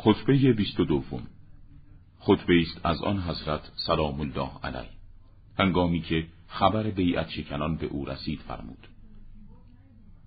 [0.00, 1.22] خطبه بیست و دوم.
[2.18, 4.90] خطبه است از آن حضرت سلام الله علیه.
[5.58, 8.88] هنگامی که خبر بیعت شکنان به او رسید فرمود.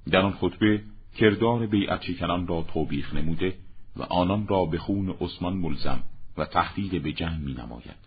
[0.09, 0.83] در آن خطبه
[1.17, 3.57] کردار بیعت شکنان را توبیخ نموده
[3.95, 6.03] و آنان را به خون عثمان ملزم
[6.37, 8.01] و تهدید به جنگ می نماید.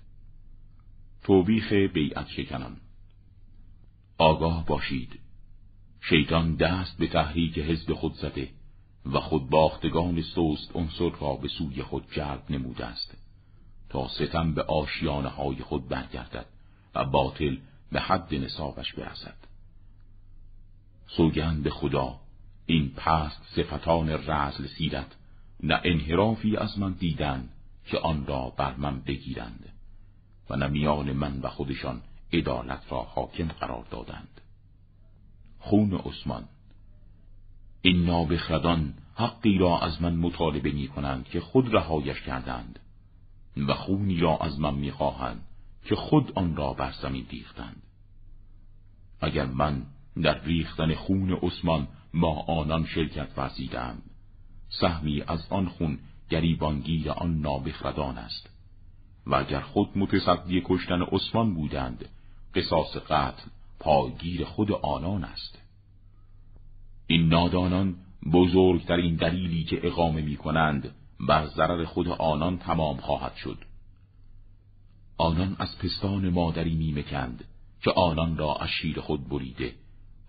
[1.23, 2.77] توبیخ بیعت شکنان.
[4.19, 5.21] آگاه باشید.
[6.01, 8.49] شیطان دست به تحریک حزب خود زده.
[9.07, 13.15] و خود باختگان سوست عنصر را به سوی خود جلب نموده است
[13.89, 16.47] تا ستم به آشیانه های خود برگردد
[16.95, 17.57] و باطل
[17.93, 19.37] به حد نصابش برسد.
[21.07, 22.21] سوگند به خدا
[22.67, 25.17] این پست صفتان رزل سیرت
[25.63, 27.49] نه انحرافی از من دیدن
[27.87, 29.73] که آن را بر من بگیرند
[30.51, 34.41] و نه میان من و خودشان عدالت را حاکم قرار دادند.
[35.59, 36.49] خون عثمان
[37.87, 42.79] این نابخردان حقی را از من مطالبه می کنند که خود رهایش کردند
[43.57, 45.43] و خونی را از من می خواهند
[45.85, 47.83] که خود آن را بر زمین ریختند.
[49.21, 49.87] اگر من
[50.23, 54.03] در ریختن خون عثمان ما آنان شرکت ورزیدم
[54.69, 55.99] سهمی از آن خون
[56.31, 58.51] گریبانگیر آن نابخردان است
[59.27, 62.09] و اگر خود متصدی کشتن عثمان بودند
[62.55, 65.64] قصاص قتل پایگیر خود آنان است.
[67.07, 67.97] این نادانان
[68.33, 73.59] بزرگترین دلیلی که اقامه می کنند بر ضرر خود آنان تمام خواهد شد.
[75.19, 77.45] آنان از پستان مادری میمکند
[77.83, 79.75] که آنان را از شیر خود بریده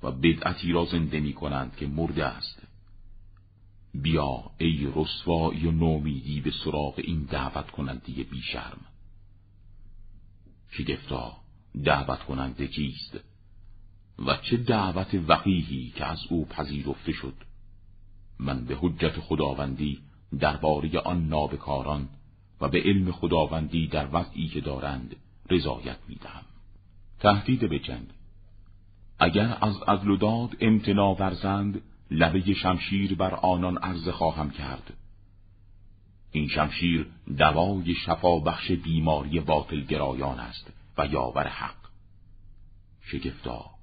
[0.03, 2.67] و بدعتی را زنده می کنند که مرده است.
[3.93, 8.85] بیا ای رسوایی و نومیدی به سراغ این دعوت کننده بیشرم.
[10.71, 11.37] شگفتا
[11.83, 13.19] دعوت کننده کیست؟
[14.19, 17.33] و چه دعوت وقیهی که از او پذیرفته شد.
[18.39, 19.99] من به حجت خداوندی
[20.39, 22.09] درباره آن نابکاران
[22.61, 25.15] و به علم خداوندی در وقتی که دارند
[25.49, 26.43] رضایت می‌دهم.
[27.19, 28.07] تهدید به جنگ.
[29.19, 34.93] اگر از عدل و داد امتنا ورزند لبه شمشیر بر آنان عرض خواهم کرد.
[36.31, 41.75] این شمشیر دوای شفا بخش بیماری باطل گرایان است و یاور حق.
[43.01, 43.74] شگفتا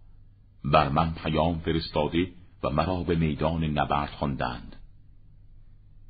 [0.64, 4.76] بر من پیام فرستاده و مرا به میدان نبرد خواندند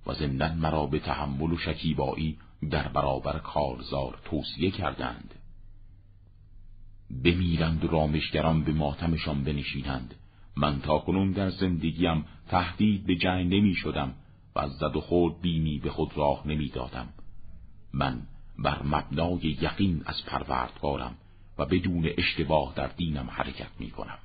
[0.07, 2.39] و ضمنا مرا به تحمل و شکیبایی
[2.71, 5.35] در برابر کارزار توصیه کردند
[7.25, 10.15] بمیرند و رامشگران به ماتمشان بنشینند
[10.57, 14.15] من تا کنون در زندگیم تهدید به جنگ نمی شدم
[14.55, 17.09] و از زد و خورد بینی به خود راه نمی دادم.
[17.93, 18.23] من
[18.59, 21.15] بر مبنای یقین از پروردگارم
[21.59, 24.19] و بدون اشتباه در دینم حرکت می کنم.